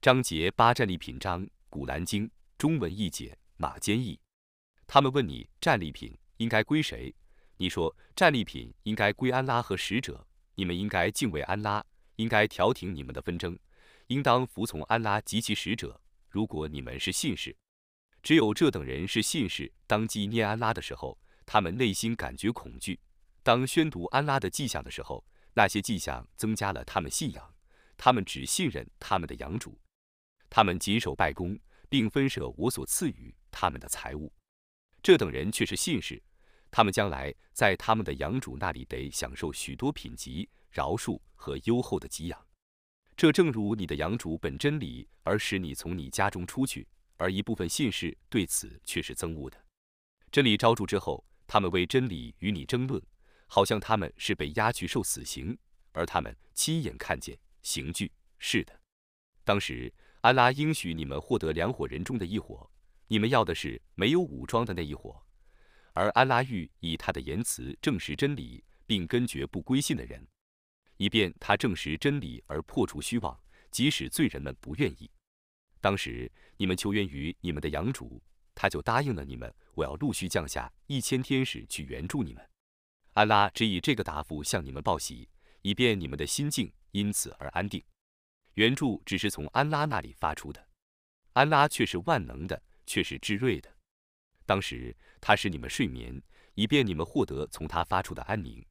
[0.00, 4.18] 章节八战利品章，古兰经中文译解马坚译。
[4.86, 7.14] 他们问你，战利品应该归谁？
[7.58, 10.26] 你说，战利品应该归安拉和使者。
[10.54, 11.84] 你们应该敬畏安拉，
[12.16, 13.58] 应该调停你们的纷争，
[14.06, 16.00] 应当服从安拉及其使者。
[16.30, 17.54] 如果你们是信士，
[18.22, 19.70] 只有这等人是信士。
[19.86, 22.94] 当纪念安拉的时候，他们内心感觉恐惧；
[23.42, 25.22] 当宣读安拉的迹象的时候，
[25.52, 27.54] 那些迹象增加了他们信仰。
[27.98, 29.78] 他们只信任他们的养主。
[30.50, 31.56] 他们谨守拜功，
[31.88, 34.30] 并分舍我所赐予他们的财物。
[35.00, 36.20] 这等人却是信士，
[36.70, 42.46] 他们将来在他们的养主那里得享受许多品级、饶恕和优厚的给养。
[43.16, 46.86] 这正如你的养主本真理而使你从你家中出去，
[47.16, 49.64] 而一部分信士对此却是憎恶的。
[50.32, 53.00] 真理昭著之后，他们为真理与你争论，
[53.46, 55.56] 好像他们是被押去受死刑，
[55.92, 58.12] 而他们亲眼看见刑具。
[58.38, 58.80] 是的，
[59.44, 59.92] 当时。
[60.22, 62.70] 安拉应许你们获得两伙人中的一伙，
[63.08, 65.22] 你们要的是没有武装的那一伙，
[65.94, 70.26] 而安拉欲以他的言辞证实真理，并根绝不归信的人，
[70.98, 73.38] 以便他证实真理而破除虚妄，
[73.70, 75.10] 即使罪人们不愿意。
[75.80, 78.22] 当时你们求援于你们的养主，
[78.54, 82.46] 他就答应了你们，我要陆续降下一千天使去援助你们。
[83.14, 85.30] 安拉只以这个答复向你们报喜，
[85.62, 87.82] 以便你们的心境因此而安定。
[88.54, 90.68] 援助只是从安拉那里发出的，
[91.32, 93.72] 安拉却是万能的，却是智睿的。
[94.44, 96.20] 当时他使你们睡眠，
[96.54, 98.62] 以便你们获得从他发出的安宁；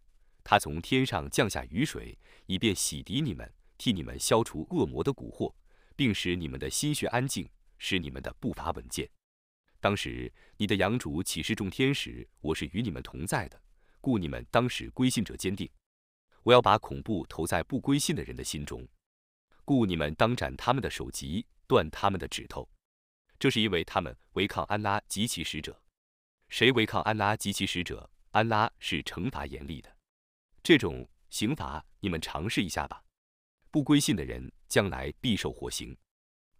[0.43, 5.53] 他从天上降下雨水，以便洗涤你们，替你们消除恶魔的蛊惑，
[5.95, 9.09] 并使你们的心绪安静，使你们的步伐稳健。
[9.79, 13.61] 当时你的养主启示众天使，我是与你们同在的，
[14.01, 15.69] 故你们当使归信者坚定。
[16.43, 18.85] 我要把恐怖投在不归信的人的心中。
[19.69, 22.67] 故你们当斩他们的首级，断他们的指头，
[23.37, 25.79] 这是因为他们违抗安拉及其使者。
[26.47, 29.95] 谁违抗安拉及其使者，安拉是惩罚严厉的。
[30.63, 33.03] 这种刑罚你们尝试一下吧。
[33.69, 35.95] 不归信的人将来必受火刑。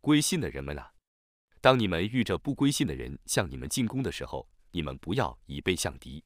[0.02, 0.94] 归信的人们啊，
[1.62, 6.24] 当你们遇着不归信的人向你们进攻的时候，你们不要以背向敌，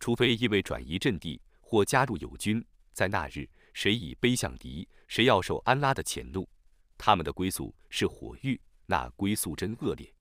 [0.00, 3.48] 除非因为转移阵地或加入友军，在那日。
[3.78, 6.48] 谁以背向敌，谁要受安拉的谴怒。
[6.96, 10.12] 他们的归宿是火狱，那归宿真恶劣。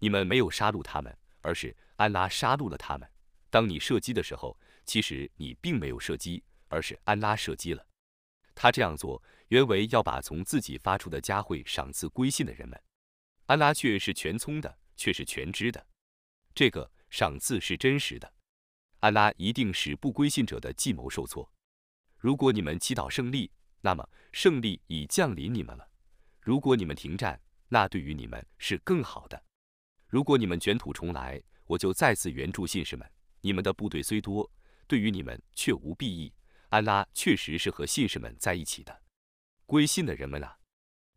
[0.00, 3.08] 你们没有杀戮他们，而是安拉杀戮了他们。
[3.50, 7.86] 当你射击的时候，其实你并没有射击，而是安拉射击了。
[8.52, 12.82] 他这样做原为要把从自己发出的佳慧赏赐归信的人们。
[13.46, 15.86] 安拉却是全聪的，却是全知的。
[16.52, 18.34] 这个赏赐是真实的。
[18.98, 21.48] 安拉一定使不归信者的计谋受挫。
[22.18, 25.84] 如果你们祈祷胜利，那么胜利已降临你们了；
[26.40, 29.40] 如果你们停战，那对于你们是更好的。
[30.08, 33.08] 如果你们卷土重来，我就再次援助信士们。
[33.40, 34.50] 你们的部队虽多，
[34.88, 36.32] 对于你们却无裨益。
[36.70, 39.02] 安拉确实是和信士们在一起的。
[39.64, 40.58] 归信的人们啊，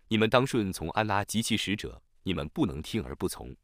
[0.07, 3.55] 你们当顺从安拉及其使者，你们不能听而不从。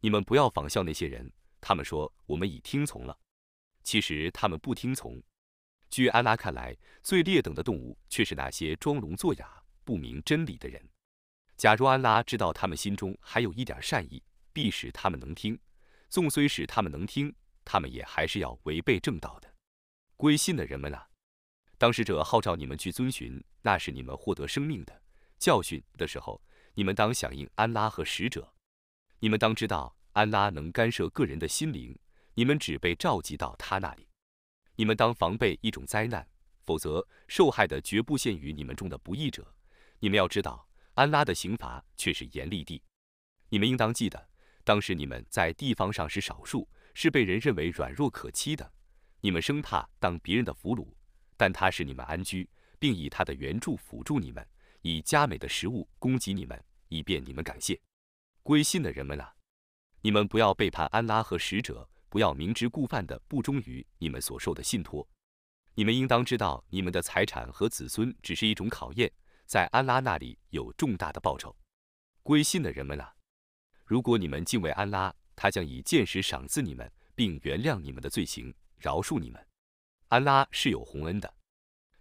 [0.00, 3.18] 你们不要仿效那些人，他们说我们已听从了，
[3.82, 5.22] 其实他们不听从。
[5.88, 10.88] 据安拉看来，最劣等的动物却是那些装聋作哑、不明真理的人。
[11.56, 15.56] 假如安拉知道他们心中还有一点善意，必使他们能听；
[16.10, 19.54] 纵虽使他们能听，他们也还是要违背正道的。
[20.16, 21.08] 归信的人们啊，
[21.78, 25.02] 当使者号召你们去遵循，那是你们获得生命的
[25.38, 26.42] 教训的时候，
[26.74, 28.52] 你们当响应安拉和使者。
[29.20, 31.98] 你们当知道，安拉能干涉个人的心灵，
[32.34, 34.05] 你们只被召集到他那里。
[34.76, 36.26] 你们当防备一种灾难，
[36.64, 39.54] 否则受害的绝不限于你们中的不义者。
[39.98, 42.82] 你们要知道，安拉的刑罚却是严厉的。
[43.48, 44.28] 你们应当记得，
[44.64, 48.70] 当时你们在地方上是少数，是被人认为软弱可欺的。
[49.22, 50.86] 你们生怕当别人的俘虏，
[51.36, 52.48] 但他使你们安居，
[52.78, 54.46] 并以他的援助辅助你们，
[54.82, 57.80] 以佳美的食物供给你们，以便你们感谢。
[58.42, 59.34] 归信的人们啊，
[60.02, 61.88] 你们不要背叛安拉和使者。
[62.08, 65.06] 不要明知故犯的不忠于你们所受的信托。
[65.74, 69.12] 你们应当知道，你们的财产和子孙只是一种考验，
[69.44, 71.54] 在安拉那里有重大的报酬。
[72.22, 73.14] 归信的人们啊，
[73.84, 79.46] 如果你们敬畏安拉，他将以见识赏赐你们，并原谅你们的罪行，饶恕你们。
[80.08, 81.34] 安拉是有洪恩的。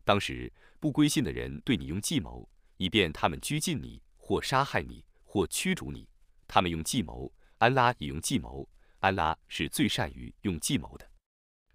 [0.03, 2.47] 当时不归信的人对你用计谋，
[2.77, 6.07] 以便他们拘禁你，或杀害你，或驱逐你。
[6.47, 8.69] 他们用计谋，安拉也用计谋。
[9.05, 11.07] 安拉是最善于用计谋的。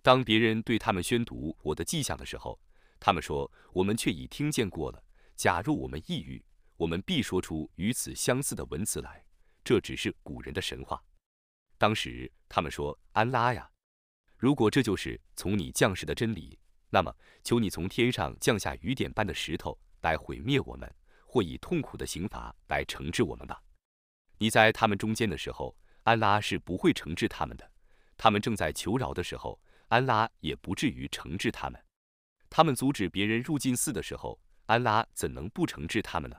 [0.03, 2.61] 当别人对他们宣读我的迹象的时候，
[2.99, 5.01] 他们说：“我们却已听见过了。
[5.37, 6.45] 假如我们抑郁，
[6.77, 9.25] 我们必说出与此相似的文词来。
[9.63, 11.01] 这只是古人的神话。
[11.79, 13.71] 当时他们说：“安拉呀，
[14.37, 20.93] 如果这就是从你降世的真理，那么求你从天上降下雨点般的石头来毁灭我们，
[21.25, 23.63] 或以痛苦的刑罚来惩治我们吧。”
[24.39, 27.71] 你在他们中间的时候，安拉是不会惩治他们的。
[28.17, 31.83] 他们正在求饶的时候，安拉也不至于惩治他们。
[32.49, 36.37] 他们阻止别人入禁寺的时候，安拉怎能不惩治他们呢？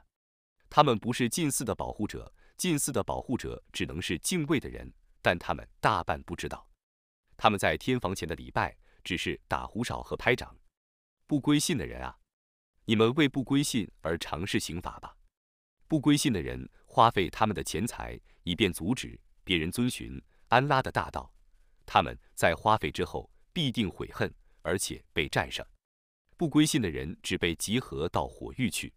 [0.69, 6.67] 他们不是禁寺的保护者，禁寺的保护者只能是敬畏的人，但他们大半不知道。
[7.35, 10.55] 他们在天房前的礼拜只是打胡哨和拍掌。
[11.25, 12.17] 不归信的人啊，
[12.85, 15.15] 你们为不归信而尝试刑罚吧。
[15.87, 21.31] 不归信的人花费他们的钱财，以便阻止别人遵循安拉的大道，
[21.85, 25.65] 他们在花费之后必定悔恨，而且被战胜。
[26.37, 28.91] 不归信的人只被集合到火狱去，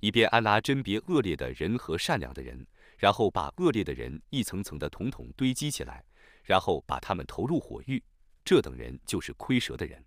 [0.00, 2.66] 以便安拉甄别恶劣的人和善良的人，
[2.96, 6.04] 然后把恶劣的人一层层的统统堆积起来，
[6.44, 8.02] 然后把他们投入火狱。
[8.44, 10.04] 这等人就是亏折的人。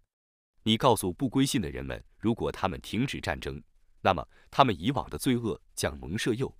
[0.63, 3.61] 你告诉不归信的人们，如果他们停止战争，
[4.01, 6.51] 那么他们以往的罪恶将蒙赦宥；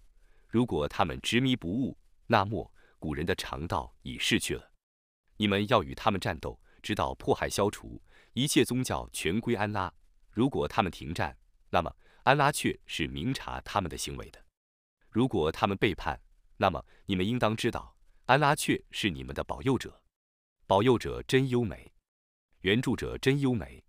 [0.48, 1.98] 如果他们执迷不悟，
[2.28, 4.72] 那么古人的肠道已逝去了。
[5.38, 8.00] 你们要与他们战斗，直到迫害消除，
[8.34, 9.92] 一切宗教全归安拉。
[10.30, 11.36] 如果他们停战，
[11.72, 11.92] 那么
[12.26, 14.40] 安拉却是明察他们的行为的；
[15.10, 16.22] 如果他们背叛，
[16.58, 20.00] 那么你们应当知道，安拉却是你们的保佑者。
[20.68, 21.92] 保佑者真优美，
[22.60, 23.84] 援助者真优美。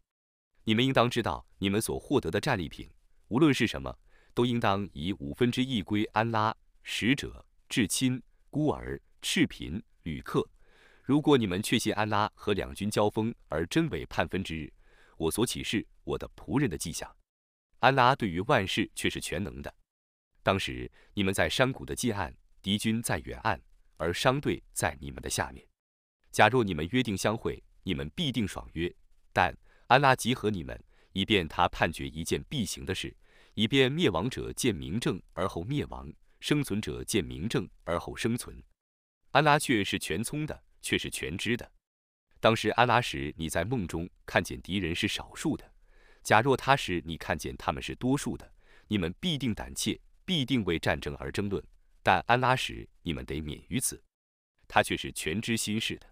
[0.65, 2.91] 你们应当知道，你们所获得的战利品，
[3.29, 3.99] 无论是什么，
[4.33, 10.47] 都应当以五分之一归安拉、使者、至亲、孤儿、赤贫、旅客。
[11.03, 14.71] 如果你们确信安拉和两军交锋而真伪判分之日，
[15.17, 17.11] 我所启示我的仆人的迹象，
[17.79, 19.75] 安拉对于万事却是全能的。
[20.43, 23.59] 当时你们在山谷的近岸，敌军在远岸，
[23.97, 25.67] 而商队在你们的下面。
[26.31, 28.95] 假若你们约定相会，你们必定爽约。
[29.33, 29.57] 但
[29.87, 30.79] 安拉集合你们，
[31.15, 33.17] 以便他判决一件必行的事，
[33.55, 36.13] 以便灭亡者见明证而后灭亡，
[36.43, 38.61] 生存者见明证而后生存。
[39.31, 41.73] 安拉却是全聪的，却是全知的。
[42.41, 45.73] 当时安拉使你在梦中看见敌人是少数的，
[46.25, 48.53] 假若他使你看见他们是多数的，
[48.89, 51.65] 你们必定胆怯，必定为战争而争论。
[52.03, 54.03] 但安拉使你们得免于此，
[54.67, 56.07] 他却是全知心事的。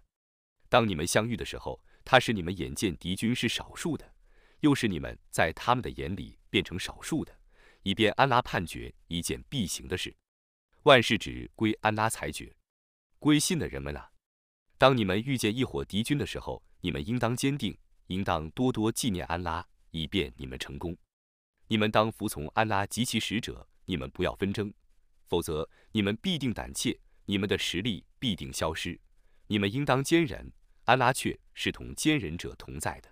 [0.69, 4.13] 当你们相遇的时候，他使你们眼见敌军是少数的，
[4.61, 7.37] 又使你们在他们的眼里变成少数的，
[7.83, 10.15] 以便安拉判决一件必行的事。
[10.83, 12.55] 万事只归安拉裁决。
[13.19, 14.09] 归信的人们啊！
[14.79, 20.97] 当你们遇见一伙敌军的时候，你们应当坚定，应当多多纪念安拉，以便你们成功。
[21.67, 24.73] 你们当服从安拉及其使者，你们不要纷争，
[25.27, 28.99] 否则你们必定胆怯，你们的实力必定消失。
[29.45, 30.51] 你们应当坚忍，
[30.85, 33.09] 安拉却是同坚忍者同在的。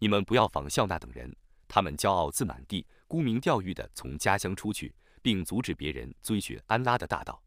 [0.00, 1.32] 你们不要仿效那等人，
[1.68, 4.92] 他们骄傲自满地沽名钓誉地从家乡出去，
[5.28, 7.44] 并阻止别人遵循安拉的大道。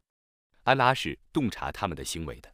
[0.66, 2.54] 安拉是洞察他们的行为的。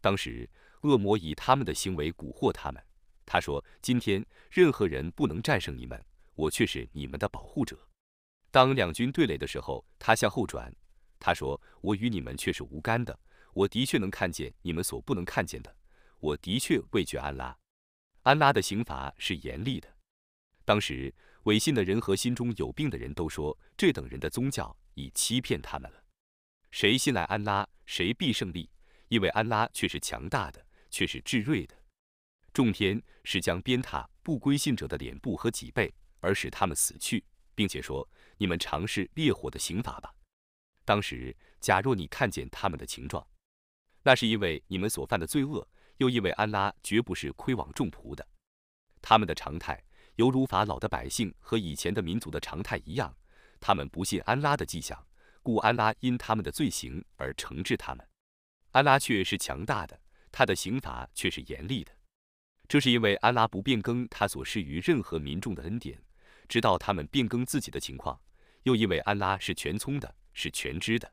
[0.00, 0.50] 当时，
[0.80, 2.84] 恶魔以他们的行为蛊惑他们。
[3.24, 7.78] 他说：“今天任何人不能战胜你们，我却是你们的保护者。”
[8.50, 10.74] 当两军对垒的时候，他向后转。
[11.20, 13.16] 他说：“我与你们却是无干的。
[13.54, 15.72] 我的确能看见你们所不能看见的。
[16.18, 17.56] 我的确畏惧安拉。
[18.24, 19.88] 安拉的刑罚是严厉的。”
[20.66, 21.14] 当时，
[21.48, 26.04] 违信的人和心中有病的人都说：“这等人的宗教已欺骗他们了。
[26.70, 28.68] 谁信赖安拉，谁必胜利。”
[29.08, 31.74] 因为安拉却是强大的，却是至睿的。
[32.52, 35.90] 众天是将鞭挞不归信者的脸部和脊背，
[36.20, 37.24] 而使他们死去，
[37.54, 40.14] 并且说：“你们尝试烈火的刑罚吧。”
[40.84, 43.26] 当时，假若你看见他们的情状，
[44.02, 48.28] 那是因为你们所犯的罪恶，又因为安拉绝不是亏枉众仆的。
[49.00, 49.82] 他们的常态
[50.18, 53.14] 犹如法老的百姓和以前的民族的常态一样，
[53.60, 55.00] 他们不信安拉的迹象，
[55.44, 58.04] 故安拉因他们的罪行而惩治他们。
[58.72, 59.96] 安拉却是强大的，
[60.32, 61.92] 他的刑罚却是严厉的。
[62.66, 66.02] 这是因为安拉不变更他所施于任何民众的恩典，
[66.48, 68.20] 直到他们变更自己的情况；
[68.64, 71.08] 又因为安拉是全聪的，是全知的。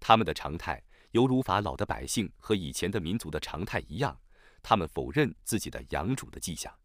[0.00, 4.18] 他们的常态犹如法老的百姓和以前的民族的常态一样，
[4.60, 6.76] 他们否认自己的养主的迹象，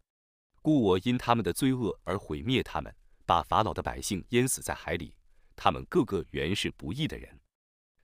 [0.62, 5.14] 故我因他们的罪恶而毁灭他们，把法老的百姓淹死在海里。
[5.56, 7.38] 他们个个原是不义的人。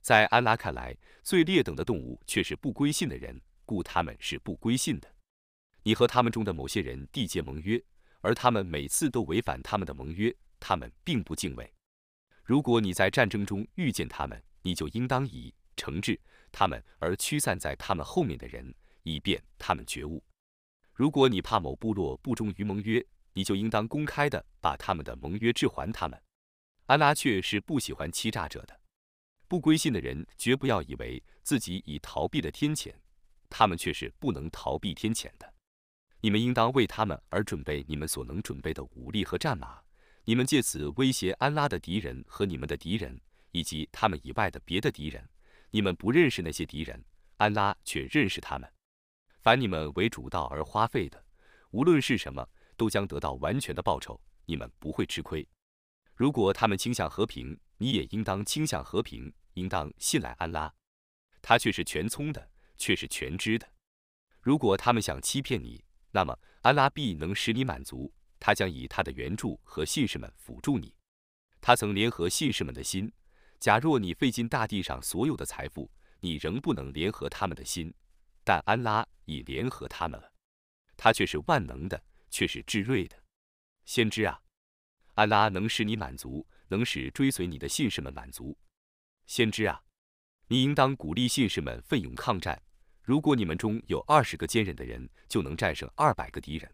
[0.00, 5.08] 在安拉看来，最劣等的动物却是不归信的人，故他们是不归信的。
[5.82, 7.82] 你和他们中的某些人缔结盟约，
[8.20, 11.72] 而他们每次都违反他们的盟约，他们并不敬畏。
[12.42, 16.18] 如果你在战争中遇见他们，你就应当以惩治
[16.50, 20.22] 他们而驱散在他们后面的人，以便他们觉悟。
[20.96, 26.18] 如果你怕某部落不忠于盟约，你就应当公开的把他们的盟约置还他们。
[26.86, 28.80] 安拉却是不喜欢欺诈者的。
[29.46, 32.94] 不归信的人绝不要以为自己已逃避了天谴，
[33.50, 35.52] 他们却是不能逃避天谴的。
[36.22, 39.78] 你们应当为他们而准备你们所能准备的武力和战马，
[40.24, 43.20] 你们借此威胁安拉的敌人和你们的敌人，
[43.52, 45.28] 以及他们以外的别的敌人。
[45.70, 47.04] 你们不认识那些敌人，
[47.36, 48.66] 安拉却认识他们。
[49.46, 51.24] 凡你们为主道而花费的，
[51.70, 52.44] 无论是什么，
[52.76, 55.48] 都将得到完全的报酬，你们不会吃亏。
[56.16, 60.74] 如果他们倾向和平，你也应当倾向和平，应当信赖安拉，
[61.40, 63.68] 他却是全聪的，却是全知的。
[64.40, 70.92] 如果他们想欺骗你，那么安拉必能使你满足，他将以他的援助和信士们辅助你。
[71.60, 73.12] 他曾联合信士们的心，
[73.60, 75.88] 假若你费尽大地上所有的财富，
[76.18, 77.94] 你仍不能联合他们的心。
[78.46, 80.32] 但安拉已联合他们了，
[80.96, 82.00] 他却是万能的，
[82.30, 83.20] 却是至睿的。
[83.84, 84.40] 先知啊，
[85.14, 88.56] 安拉能使你满足，能使追随你的信士们满足。
[89.26, 89.82] 先知啊，
[90.46, 92.62] 你应当鼓励信士们奋勇抗战。
[93.02, 96.70] 如果你们中有二十个坚忍的人，就能战胜二百个敌人；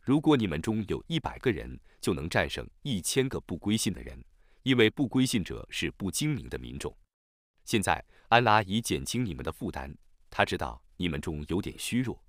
[0.00, 4.24] 如果你们中有一百个人，就能战胜一千个不归信的人，
[4.62, 6.96] 因为不归信者是不精明的民众。
[7.66, 9.94] 现在安拉已减轻你们的负担，
[10.30, 10.82] 他知道。
[11.00, 12.22] 你们中有点虚弱，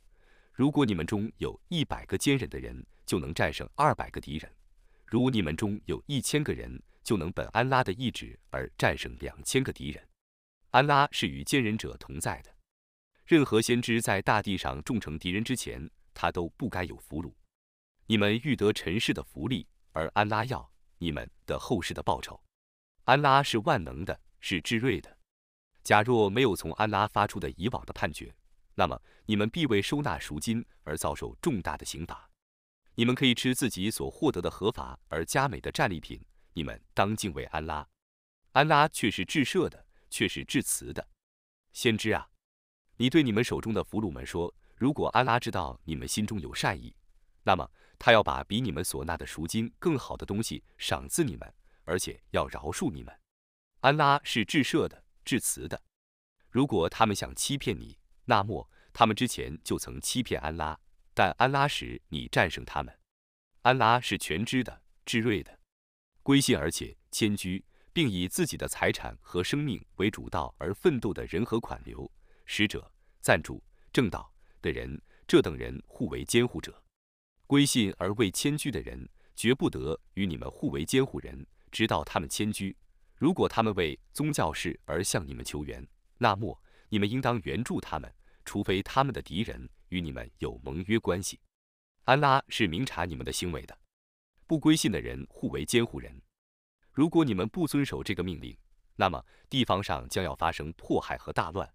[0.54, 4.50] 如果你们中有一百个坚忍的人，就能战胜二百个敌人；
[5.06, 10.02] 如你们中有一千个人，就能本安拉的意志而战胜两千个敌人。
[10.70, 12.56] 安拉是与坚忍者同在的。
[13.26, 17.34] 任何先知在大地上种成敌人之前，他都不该有俘虏。
[18.06, 22.42] 你们欲得尘世的福利，而安拉要你们的后世的报酬。
[23.04, 25.18] 安拉是万能的，是至睿的。
[25.84, 28.34] 假若没有从安拉发出的以往的判决，
[28.76, 32.30] 那么你们必为收纳赎金而遭受重大的刑罚。
[32.96, 36.24] 你们可以吃自己所获得的合法而佳美的战利品。
[36.54, 37.88] 你们当敬畏安拉，
[38.52, 41.08] 安拉却是至赦的，却是至慈的。
[41.72, 42.30] 先知啊，
[42.98, 46.94] 你对你们手中的俘虏们说：如果安拉知道你们心中有善意，
[47.44, 51.54] 那么他要把比你们所纳的赎金更好的东西赏赐你们，
[51.86, 53.18] 而且要饶恕你们。
[53.80, 55.82] 安拉是至赦的，至慈的。
[56.50, 60.80] 如果他们想欺骗你，那么，他们之前就曾欺骗安拉，
[61.14, 62.98] 但安拉使你战胜他们。
[63.64, 65.60] 安拉是全知的、智睿的。
[66.24, 72.10] 归信而且迁居，并以自己的财产和生命为主道而奋斗的人和款流、
[72.46, 76.84] 使者、赞助、正道的人，这等人互为监护者。
[77.48, 82.78] 归信而未迁居的人，绝不得与你们互为监护人，直到他们迁居。
[83.16, 85.86] 如果他们为宗教事而向你们求援，
[86.18, 86.62] 那么。
[86.92, 91.40] 你们应当援助他们，除非他们的敌人与你们有盟约关系。
[92.04, 93.78] 安拉是明察你们的行为的。
[94.46, 96.22] 不归信的人互为监护人。
[96.92, 98.58] 如果你们不遵守这个命令，
[98.98, 101.74] 那么地方上将要发生迫害和大乱。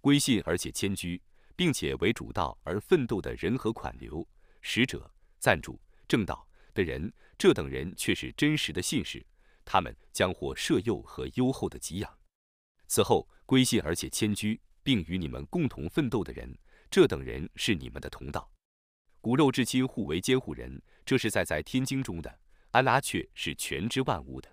[0.00, 1.20] 归信而且迁居，
[1.56, 4.24] 并且为主道而奋斗的人和款流、
[4.60, 9.26] 使者、赞助、正道的人，这等人却是真实的信士，
[9.64, 12.16] 他们将获赦宥和优厚的给养。
[12.86, 13.28] 此后。
[13.46, 16.56] 归信而且迁居，并与你们共同奋斗的人，
[16.90, 18.50] 这等人是你们的同道。
[19.20, 22.38] 骨肉至亲互为监护人，这是在在天经中的。
[22.70, 24.48] 安拉却是全知万物的。